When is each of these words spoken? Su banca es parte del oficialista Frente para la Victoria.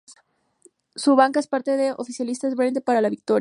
Su 0.95 1.15
banca 1.15 1.39
es 1.39 1.45
parte 1.47 1.77
del 1.77 1.93
oficialista 1.95 2.49
Frente 2.55 2.81
para 2.81 3.01
la 3.01 3.09
Victoria. 3.09 3.25